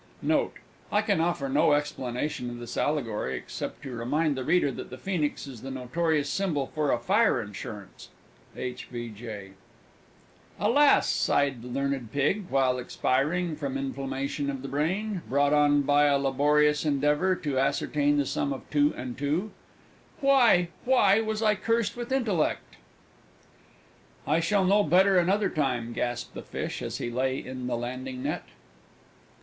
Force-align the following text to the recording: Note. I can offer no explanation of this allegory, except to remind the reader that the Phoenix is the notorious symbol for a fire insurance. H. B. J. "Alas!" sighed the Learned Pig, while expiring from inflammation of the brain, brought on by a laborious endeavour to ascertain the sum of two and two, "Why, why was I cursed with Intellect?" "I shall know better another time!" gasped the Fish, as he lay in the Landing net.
Note. 0.23 0.53
I 0.91 1.03
can 1.03 1.21
offer 1.21 1.47
no 1.47 1.73
explanation 1.73 2.49
of 2.49 2.57
this 2.57 2.75
allegory, 2.75 3.37
except 3.37 3.83
to 3.83 3.91
remind 3.93 4.35
the 4.35 4.43
reader 4.43 4.71
that 4.71 4.89
the 4.89 4.97
Phoenix 4.97 5.45
is 5.45 5.61
the 5.61 5.69
notorious 5.69 6.27
symbol 6.27 6.65
for 6.65 6.91
a 6.91 6.97
fire 6.97 7.39
insurance. 7.39 8.09
H. 8.57 8.87
B. 8.91 9.09
J. 9.09 9.51
"Alas!" 10.59 11.07
sighed 11.07 11.61
the 11.61 11.67
Learned 11.67 12.11
Pig, 12.11 12.47
while 12.49 12.79
expiring 12.79 13.55
from 13.55 13.77
inflammation 13.77 14.49
of 14.49 14.63
the 14.63 14.67
brain, 14.67 15.21
brought 15.29 15.53
on 15.53 15.83
by 15.83 16.05
a 16.05 16.17
laborious 16.17 16.83
endeavour 16.83 17.35
to 17.35 17.59
ascertain 17.59 18.17
the 18.17 18.25
sum 18.25 18.51
of 18.51 18.67
two 18.71 18.95
and 18.97 19.19
two, 19.19 19.51
"Why, 20.19 20.69
why 20.83 21.21
was 21.21 21.43
I 21.43 21.53
cursed 21.53 21.95
with 21.95 22.11
Intellect?" 22.11 22.77
"I 24.25 24.39
shall 24.39 24.65
know 24.65 24.81
better 24.81 25.19
another 25.19 25.51
time!" 25.51 25.93
gasped 25.93 26.33
the 26.33 26.41
Fish, 26.41 26.81
as 26.81 26.97
he 26.97 27.11
lay 27.11 27.37
in 27.37 27.67
the 27.67 27.77
Landing 27.77 28.23
net. 28.23 28.45